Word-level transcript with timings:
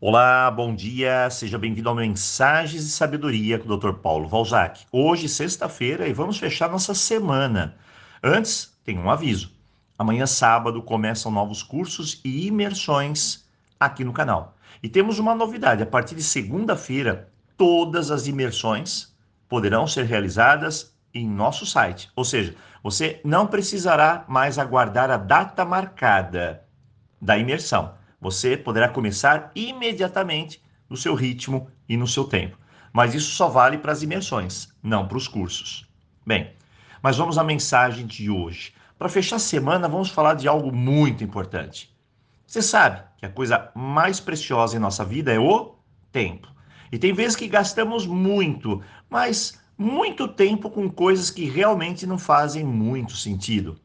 Olá, 0.00 0.48
bom 0.48 0.76
dia, 0.76 1.28
seja 1.28 1.58
bem-vindo 1.58 1.88
ao 1.88 1.94
Mensagens 1.96 2.84
e 2.84 2.88
Sabedoria 2.88 3.58
com 3.58 3.68
o 3.68 3.76
Dr. 3.76 3.94
Paulo 3.94 4.28
Valzac. 4.28 4.86
Hoje, 4.92 5.28
sexta-feira, 5.28 6.06
e 6.06 6.12
vamos 6.12 6.38
fechar 6.38 6.70
nossa 6.70 6.94
semana. 6.94 7.74
Antes, 8.22 8.78
tem 8.84 8.96
um 8.96 9.10
aviso. 9.10 9.50
Amanhã, 9.98 10.24
sábado, 10.24 10.80
começam 10.82 11.32
novos 11.32 11.64
cursos 11.64 12.20
e 12.24 12.46
imersões 12.46 13.44
aqui 13.80 14.04
no 14.04 14.12
canal. 14.12 14.56
E 14.80 14.88
temos 14.88 15.18
uma 15.18 15.34
novidade: 15.34 15.82
a 15.82 15.86
partir 15.86 16.14
de 16.14 16.22
segunda-feira, 16.22 17.28
todas 17.56 18.12
as 18.12 18.28
imersões 18.28 19.12
poderão 19.48 19.84
ser 19.88 20.04
realizadas 20.04 20.94
em 21.12 21.28
nosso 21.28 21.66
site. 21.66 22.08
Ou 22.14 22.24
seja, 22.24 22.54
você 22.84 23.20
não 23.24 23.48
precisará 23.48 24.24
mais 24.28 24.60
aguardar 24.60 25.10
a 25.10 25.16
data 25.16 25.64
marcada 25.64 26.62
da 27.20 27.36
imersão 27.36 27.97
você 28.20 28.56
poderá 28.56 28.88
começar 28.88 29.50
imediatamente 29.54 30.62
no 30.88 30.96
seu 30.96 31.14
ritmo 31.14 31.70
e 31.88 31.96
no 31.96 32.06
seu 32.06 32.24
tempo. 32.24 32.58
Mas 32.92 33.14
isso 33.14 33.30
só 33.32 33.48
vale 33.48 33.78
para 33.78 33.92
as 33.92 34.02
imersões, 34.02 34.68
não 34.82 35.06
para 35.06 35.18
os 35.18 35.28
cursos. 35.28 35.86
Bem, 36.26 36.52
mas 37.02 37.16
vamos 37.16 37.38
à 37.38 37.44
mensagem 37.44 38.06
de 38.06 38.30
hoje. 38.30 38.72
Para 38.98 39.08
fechar 39.08 39.36
a 39.36 39.40
semana, 39.40 39.88
vamos 39.88 40.10
falar 40.10 40.34
de 40.34 40.48
algo 40.48 40.72
muito 40.72 41.22
importante. 41.22 41.94
Você 42.46 42.62
sabe 42.62 43.02
que 43.18 43.26
a 43.26 43.30
coisa 43.30 43.70
mais 43.74 44.18
preciosa 44.18 44.76
em 44.76 44.80
nossa 44.80 45.04
vida 45.04 45.32
é 45.32 45.38
o 45.38 45.76
tempo. 46.10 46.48
E 46.90 46.98
tem 46.98 47.12
vezes 47.12 47.36
que 47.36 47.46
gastamos 47.46 48.06
muito, 48.06 48.82
mas 49.08 49.60
muito 49.76 50.26
tempo 50.26 50.70
com 50.70 50.90
coisas 50.90 51.30
que 51.30 51.44
realmente 51.44 52.06
não 52.06 52.18
fazem 52.18 52.64
muito 52.64 53.14
sentido. 53.16 53.78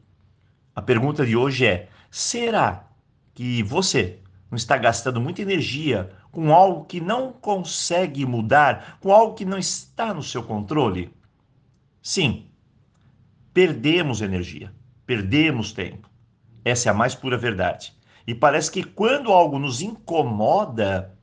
A 0.74 0.82
pergunta 0.82 1.24
de 1.24 1.36
hoje 1.36 1.66
é: 1.66 1.88
será 2.10 2.88
que 3.34 3.62
você 3.62 4.20
não 4.50 4.56
está 4.56 4.76
gastando 4.76 5.20
muita 5.20 5.42
energia 5.42 6.10
com 6.30 6.52
algo 6.52 6.84
que 6.84 7.00
não 7.00 7.32
consegue 7.32 8.24
mudar, 8.26 8.98
com 9.00 9.12
algo 9.12 9.34
que 9.34 9.44
não 9.44 9.58
está 9.58 10.12
no 10.12 10.22
seu 10.22 10.42
controle? 10.42 11.12
Sim, 12.02 12.46
perdemos 13.52 14.20
energia, 14.20 14.72
perdemos 15.06 15.72
tempo. 15.72 16.08
Essa 16.64 16.88
é 16.88 16.90
a 16.90 16.94
mais 16.94 17.14
pura 17.14 17.36
verdade. 17.36 17.94
E 18.26 18.34
parece 18.34 18.70
que 18.70 18.82
quando 18.82 19.30
algo 19.30 19.58
nos 19.58 19.82
incomoda, 19.82 21.14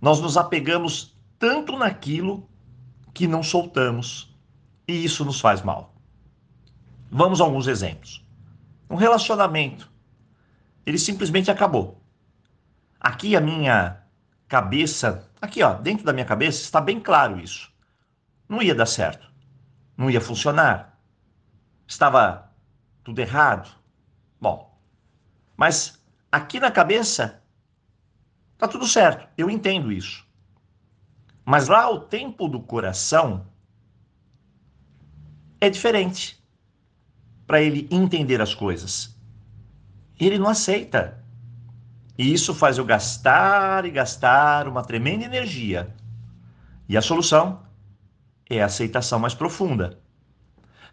nós 0.00 0.20
nos 0.20 0.36
apegamos 0.36 1.16
tanto 1.38 1.76
naquilo 1.76 2.48
que 3.12 3.26
não 3.26 3.42
soltamos. 3.42 4.34
E 4.86 5.04
isso 5.04 5.24
nos 5.24 5.40
faz 5.40 5.62
mal. 5.62 5.94
Vamos 7.10 7.40
a 7.40 7.44
alguns 7.44 7.66
exemplos. 7.66 8.24
Um 8.88 8.96
relacionamento 8.96 9.89
ele 10.90 10.98
simplesmente 10.98 11.50
acabou. 11.50 12.02
Aqui 13.00 13.36
a 13.36 13.40
minha 13.40 14.02
cabeça, 14.48 15.30
aqui 15.40 15.62
ó, 15.62 15.74
dentro 15.74 16.04
da 16.04 16.12
minha 16.12 16.26
cabeça 16.26 16.62
está 16.62 16.80
bem 16.80 17.00
claro 17.00 17.38
isso. 17.38 17.72
Não 18.48 18.60
ia 18.60 18.74
dar 18.74 18.86
certo. 18.86 19.30
Não 19.96 20.10
ia 20.10 20.20
funcionar. 20.20 20.98
Estava 21.86 22.52
tudo 23.04 23.20
errado. 23.20 23.70
Bom, 24.40 24.76
mas 25.56 26.02
aqui 26.30 26.58
na 26.58 26.72
cabeça 26.72 27.40
tá 28.58 28.66
tudo 28.66 28.86
certo. 28.86 29.28
Eu 29.38 29.48
entendo 29.48 29.92
isso. 29.92 30.26
Mas 31.44 31.68
lá 31.68 31.88
o 31.88 32.00
tempo 32.00 32.48
do 32.48 32.60
coração 32.60 33.46
é 35.60 35.70
diferente 35.70 36.42
para 37.46 37.62
ele 37.62 37.86
entender 37.90 38.40
as 38.40 38.54
coisas 38.54 39.19
ele 40.26 40.38
não 40.38 40.48
aceita. 40.48 41.22
E 42.18 42.32
isso 42.32 42.54
faz 42.54 42.76
eu 42.78 42.84
gastar 42.84 43.84
e 43.84 43.90
gastar 43.90 44.68
uma 44.68 44.82
tremenda 44.82 45.24
energia. 45.24 45.94
E 46.88 46.96
a 46.96 47.02
solução 47.02 47.62
é 48.48 48.62
a 48.62 48.66
aceitação 48.66 49.18
mais 49.18 49.34
profunda. 49.34 49.98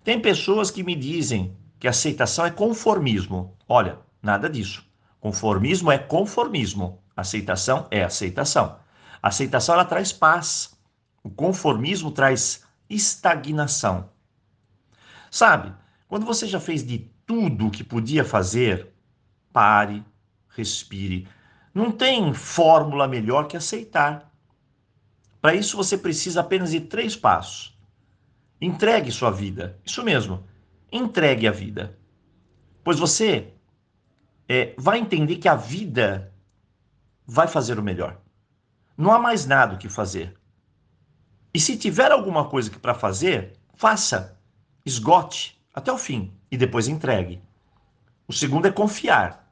Tem 0.04 0.22
pessoas 0.22 0.72
que 0.72 0.84
me 0.84 0.96
dizem 0.96 1.58
que 1.80 1.88
aceitação 1.88 2.46
é 2.46 2.52
conformismo. 2.52 3.58
Olha, 3.68 4.00
nada 4.22 4.50
disso. 4.50 4.86
Conformismo 5.20 5.92
é 5.92 5.98
conformismo. 5.98 7.02
Aceitação 7.16 7.88
é 7.92 8.04
aceitação. 8.04 8.80
A 9.22 9.28
aceitação 9.28 9.76
ela 9.76 9.84
traz 9.86 10.14
paz. 10.14 10.78
O 11.24 11.30
conformismo 11.30 12.12
traz 12.12 12.64
estagnação. 12.90 14.10
Sabe, 15.30 15.74
quando 16.08 16.26
você 16.26 16.48
já 16.48 16.60
fez 16.60 16.86
de 16.86 17.00
tudo 17.26 17.68
o 17.68 17.72
que 17.72 17.84
podia 17.84 18.24
fazer, 18.24 18.94
pare, 19.58 20.06
respire. 20.50 21.28
Não 21.74 21.92
tem 21.92 22.32
fórmula 22.32 23.08
melhor 23.08 23.48
que 23.48 23.58
aceitar. 23.58 24.32
Para 25.42 25.56
isso 25.56 25.76
você 25.76 25.98
precisa 25.98 26.42
apenas 26.42 26.70
de 26.70 26.82
três 26.82 27.16
passos. 27.16 27.76
Entregue 28.62 29.12
sua 29.12 29.32
vida. 29.32 29.80
Isso 29.84 30.04
mesmo. 30.04 30.44
Entregue 30.92 31.48
a 31.48 31.52
vida. 31.52 31.98
Pois 32.84 33.00
você 33.00 33.52
é, 34.48 34.76
vai 34.78 35.00
entender 35.00 35.38
que 35.38 35.50
a 35.50 35.56
vida 35.56 36.32
vai 37.26 37.48
fazer 37.48 37.80
o 37.80 37.84
melhor. 37.84 38.22
Não 38.96 39.12
há 39.12 39.18
mais 39.18 39.48
nada 39.48 39.74
o 39.74 39.78
que 39.80 39.90
fazer. 39.90 40.38
E 41.52 41.60
se 41.60 41.76
tiver 41.76 42.12
alguma 42.12 42.48
coisa 42.48 42.70
para 42.70 42.94
fazer, 42.94 43.54
faça. 43.74 44.40
Esgote 44.86 45.60
até 45.74 45.92
o 45.92 45.98
fim 45.98 46.32
e 46.52 46.58
depois 46.58 46.88
entregue. 46.88 47.42
O 48.28 48.34
segundo 48.34 48.68
é 48.68 48.72
confiar 48.72 49.47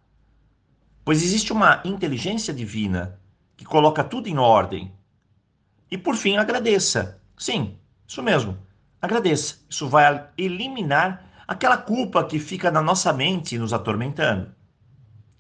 pois 1.06 1.22
existe 1.22 1.54
uma 1.54 1.82
inteligência 1.86 2.52
divina 2.52 3.20
que 3.56 3.64
coloca 3.64 4.04
tudo 4.04 4.28
em 4.28 4.40
ordem. 4.40 4.92
E 5.90 5.98
por 5.98 6.16
fim, 6.16 6.36
agradeça. 6.36 7.22
Sim, 7.38 7.78
isso 8.08 8.24
mesmo. 8.24 8.58
Agradeça. 9.00 9.58
Isso 9.70 9.88
vai 9.88 10.28
eliminar 10.36 11.24
aquela 11.48 11.78
culpa 11.78 12.24
que 12.24 12.40
fica 12.40 12.72
na 12.72 12.82
nossa 12.82 13.14
mente 13.14 13.58
nos 13.58 13.72
atormentando. 13.72 14.54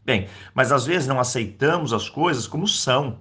Bem, 0.05 0.29
mas 0.53 0.71
às 0.71 0.85
vezes 0.85 1.07
não 1.07 1.19
aceitamos 1.19 1.91
as 1.91 2.07
coisas 2.07 2.45
como 2.45 2.67
são. 2.67 3.19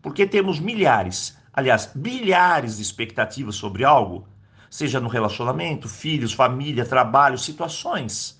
Porque 0.00 0.24
temos 0.28 0.60
milhares, 0.60 1.36
aliás, 1.52 1.90
bilhares 1.92 2.76
de 2.76 2.82
expectativas 2.82 3.56
sobre 3.56 3.84
algo, 3.84 4.28
seja 4.70 5.00
no 5.00 5.08
relacionamento, 5.08 5.88
filhos, 5.88 6.32
família, 6.32 6.84
trabalho, 6.84 7.36
situações. 7.36 8.37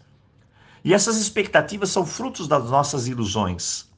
E 0.89 0.95
essas 0.95 1.19
expectativas 1.19 1.91
são 1.91 2.07
frutos 2.07 2.49
das 2.49 2.71
nossas 2.71 3.09
ilusões. 3.09 3.93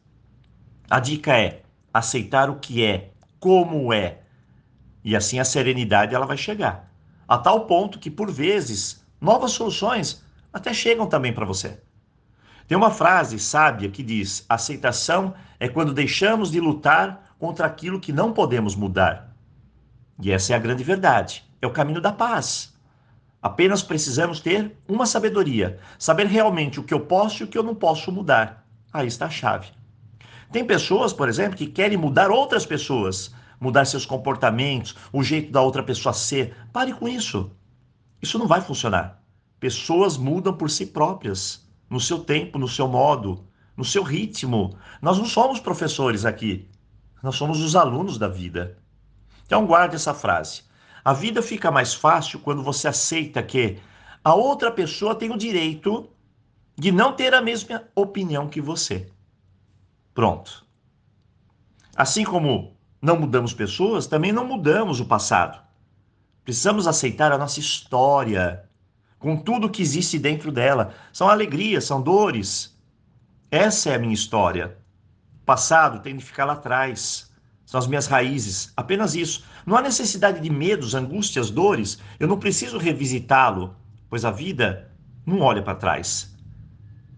A 0.90 0.98
dica 0.98 1.38
é 1.38 1.62
aceitar 1.94 2.50
o 2.50 2.58
que 2.58 2.84
é, 2.84 3.12
como 3.38 3.92
é. 3.92 4.22
E 5.04 5.14
assim 5.14 5.38
a 5.38 5.44
serenidade 5.44 6.16
ela 6.16 6.26
vai 6.26 6.36
chegar. 6.36 6.92
A 7.28 7.38
tal 7.38 7.64
ponto 7.66 8.00
que, 8.00 8.10
por 8.10 8.28
vezes, 8.28 9.06
novas 9.20 9.52
soluções 9.52 10.24
até 10.52 10.74
chegam 10.74 11.06
também 11.06 11.32
para 11.32 11.46
você. 11.46 11.80
Tem 12.66 12.76
uma 12.76 12.90
frase 12.90 13.38
sábia 13.38 13.88
que 13.88 14.02
diz: 14.02 14.44
aceitação 14.48 15.32
é 15.60 15.68
quando 15.68 15.94
deixamos 15.94 16.50
de 16.50 16.58
lutar 16.58 17.36
contra 17.38 17.68
aquilo 17.68 18.00
que 18.00 18.12
não 18.12 18.32
podemos 18.32 18.74
mudar. 18.74 19.32
E 20.20 20.32
essa 20.32 20.54
é 20.54 20.56
a 20.56 20.58
grande 20.58 20.82
verdade. 20.82 21.48
É 21.62 21.68
o 21.68 21.72
caminho 21.72 22.00
da 22.00 22.10
paz. 22.10 22.76
Apenas 23.42 23.82
precisamos 23.82 24.40
ter 24.40 24.76
uma 24.86 25.06
sabedoria, 25.06 25.78
saber 25.98 26.26
realmente 26.26 26.78
o 26.78 26.82
que 26.82 26.92
eu 26.92 27.00
posso 27.00 27.42
e 27.42 27.44
o 27.44 27.48
que 27.48 27.56
eu 27.56 27.62
não 27.62 27.74
posso 27.74 28.12
mudar. 28.12 28.66
Aí 28.92 29.06
está 29.06 29.26
a 29.26 29.30
chave. 29.30 29.68
Tem 30.52 30.64
pessoas, 30.64 31.12
por 31.12 31.28
exemplo, 31.28 31.56
que 31.56 31.66
querem 31.66 31.96
mudar 31.96 32.30
outras 32.30 32.66
pessoas, 32.66 33.34
mudar 33.58 33.84
seus 33.84 34.04
comportamentos, 34.04 34.96
o 35.12 35.22
jeito 35.22 35.52
da 35.52 35.62
outra 35.62 35.82
pessoa 35.82 36.12
ser. 36.12 36.54
Pare 36.72 36.92
com 36.92 37.08
isso. 37.08 37.50
Isso 38.20 38.38
não 38.38 38.46
vai 38.46 38.60
funcionar. 38.60 39.22
Pessoas 39.58 40.16
mudam 40.16 40.52
por 40.52 40.70
si 40.70 40.86
próprias, 40.86 41.66
no 41.88 42.00
seu 42.00 42.18
tempo, 42.18 42.58
no 42.58 42.68
seu 42.68 42.88
modo, 42.88 43.46
no 43.76 43.84
seu 43.84 44.02
ritmo. 44.02 44.76
Nós 45.00 45.18
não 45.18 45.24
somos 45.24 45.60
professores 45.60 46.24
aqui. 46.24 46.68
Nós 47.22 47.36
somos 47.36 47.60
os 47.60 47.76
alunos 47.76 48.18
da 48.18 48.28
vida. 48.28 48.76
Então 49.46 49.66
guarde 49.66 49.96
essa 49.96 50.14
frase. 50.14 50.62
A 51.04 51.12
vida 51.12 51.42
fica 51.42 51.70
mais 51.70 51.94
fácil 51.94 52.40
quando 52.40 52.62
você 52.62 52.88
aceita 52.88 53.42
que 53.42 53.78
a 54.22 54.34
outra 54.34 54.70
pessoa 54.70 55.14
tem 55.14 55.30
o 55.30 55.38
direito 55.38 56.10
de 56.76 56.92
não 56.92 57.12
ter 57.12 57.34
a 57.34 57.40
mesma 57.40 57.84
opinião 57.94 58.48
que 58.48 58.60
você. 58.60 59.08
Pronto. 60.14 60.66
Assim 61.96 62.24
como 62.24 62.76
não 63.00 63.18
mudamos 63.18 63.54
pessoas, 63.54 64.06
também 64.06 64.32
não 64.32 64.44
mudamos 64.44 65.00
o 65.00 65.06
passado. 65.06 65.62
Precisamos 66.44 66.86
aceitar 66.86 67.32
a 67.32 67.38
nossa 67.38 67.60
história, 67.60 68.68
com 69.18 69.36
tudo 69.36 69.70
que 69.70 69.82
existe 69.82 70.18
dentro 70.18 70.50
dela. 70.50 70.94
São 71.12 71.28
alegrias, 71.28 71.84
são 71.84 72.02
dores. 72.02 72.76
Essa 73.50 73.90
é 73.90 73.94
a 73.94 73.98
minha 73.98 74.14
história. 74.14 74.78
O 75.42 75.44
passado 75.44 76.00
tem 76.00 76.16
de 76.16 76.24
ficar 76.24 76.44
lá 76.44 76.54
atrás 76.54 77.29
são 77.70 77.78
as 77.78 77.86
minhas 77.86 78.08
raízes, 78.08 78.72
apenas 78.76 79.14
isso. 79.14 79.44
Não 79.64 79.76
há 79.76 79.80
necessidade 79.80 80.40
de 80.40 80.50
medos, 80.50 80.92
angústias, 80.92 81.50
dores, 81.50 82.00
eu 82.18 82.26
não 82.26 82.36
preciso 82.36 82.78
revisitá-lo, 82.78 83.76
pois 84.08 84.24
a 84.24 84.30
vida 84.32 84.90
não 85.24 85.38
olha 85.38 85.62
para 85.62 85.76
trás. 85.76 86.36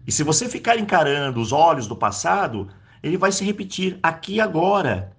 E 0.05 0.11
se 0.11 0.21
você 0.21 0.47
ficar 0.47 0.77
encarando 0.77 1.41
os 1.41 1.51
olhos 1.51 1.87
do 1.87 1.95
passado, 1.95 2.69
ele 3.01 3.17
vai 3.17 3.31
se 3.31 3.43
repetir 3.43 3.97
aqui 4.03 4.35
e 4.35 4.41
agora. 4.41 5.17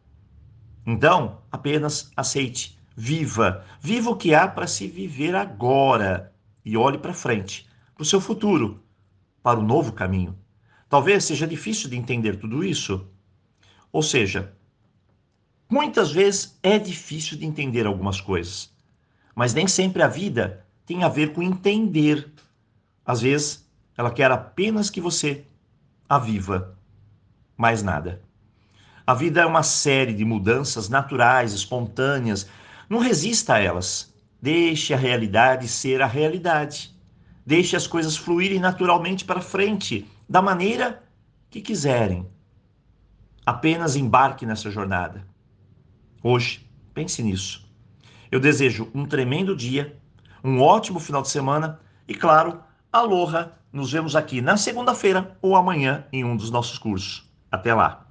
Então, 0.87 1.43
apenas 1.51 2.13
aceite, 2.17 2.79
viva, 2.97 3.65
viva 3.81 4.11
o 4.11 4.17
que 4.17 4.37
há 4.37 4.47
para 4.47 4.69
se 4.69 4.87
viver 4.87 5.35
agora 5.35 6.33
e 6.65 6.77
olhe 6.77 6.97
para 6.97 7.13
frente, 7.13 7.69
para 7.93 8.03
o 8.03 8.07
seu 8.07 8.21
futuro, 8.21 8.85
para 9.43 9.59
o 9.59 9.65
novo 9.65 9.93
caminho. 9.95 10.39
Talvez 10.89 11.25
seja 11.25 11.45
difícil 11.45 11.91
de 11.91 11.97
entender 11.97 12.37
tudo 12.37 12.63
isso. 12.63 13.05
Ou 13.91 14.01
seja, 14.01 14.55
muitas 15.75 16.12
vezes 16.12 16.56
é 16.62 16.79
difícil 16.79 17.37
de 17.37 17.44
entender 17.44 17.85
algumas 17.85 18.21
coisas, 18.21 18.73
mas 19.35 19.53
nem 19.53 19.67
sempre 19.67 20.05
a 20.05 20.06
vida 20.06 20.65
tem 20.87 21.03
a 21.03 21.09
ver 21.09 21.32
com 21.32 21.43
entender. 21.43 22.32
Às 23.05 23.21
vezes, 23.21 23.69
ela 23.97 24.12
quer 24.12 24.31
apenas 24.31 24.88
que 24.88 25.00
você 25.00 25.44
a 26.09 26.17
viva, 26.17 26.79
mais 27.56 27.82
nada. 27.82 28.23
A 29.05 29.15
vida 29.15 29.41
é 29.41 29.47
uma 29.47 29.65
série 29.65 30.15
de 30.15 30.25
mudanças 30.25 30.88
naturais, 30.88 31.53
espontâneas. 31.53 32.47
Não 32.88 33.00
resista 33.00 33.55
a 33.55 33.59
elas. 33.59 34.15
Deixe 34.41 34.94
a 34.94 34.97
realidade 34.97 35.67
ser 35.67 36.00
a 36.00 36.06
realidade. 36.06 36.94
Deixe 37.44 37.75
as 37.75 37.88
coisas 37.88 38.17
fluírem 38.17 38.61
naturalmente 38.61 39.25
para 39.25 39.41
frente, 39.41 40.06
da 40.29 40.41
maneira 40.41 41.03
que 41.50 41.61
quiserem. 41.61 42.29
Apenas 43.44 43.97
embarque 43.97 44.47
nessa 44.47 44.71
jornada. 44.71 45.34
Hoje, 46.26 46.67
pense 46.94 47.23
nisso. 47.23 47.71
Eu 48.31 48.41
desejo 48.41 48.91
um 48.94 49.05
tremendo 49.05 49.55
dia, 49.55 50.00
um 50.43 50.59
ótimo 50.62 50.99
final 50.99 51.21
de 51.21 51.29
semana 51.29 51.79
e, 52.09 52.15
claro, 52.15 52.65
aloha! 52.91 53.53
Nos 53.71 53.93
vemos 53.93 54.17
aqui 54.17 54.41
na 54.41 54.56
segunda-feira 54.56 55.37
ou 55.43 55.55
amanhã 55.55 56.06
em 56.11 56.25
um 56.25 56.35
dos 56.35 56.50
nossos 56.50 56.79
cursos. 56.79 57.31
Até 57.53 57.75
lá! 57.75 58.06